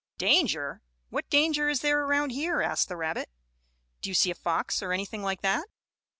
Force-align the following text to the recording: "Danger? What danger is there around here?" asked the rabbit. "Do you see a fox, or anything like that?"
"Danger? 0.17 0.81
What 1.09 1.29
danger 1.29 1.69
is 1.69 1.81
there 1.81 2.01
around 2.03 2.31
here?" 2.31 2.59
asked 2.59 2.87
the 2.87 2.97
rabbit. 2.97 3.29
"Do 4.01 4.09
you 4.09 4.15
see 4.15 4.31
a 4.31 4.33
fox, 4.33 4.81
or 4.81 4.93
anything 4.93 5.21
like 5.21 5.43
that?" 5.43 5.67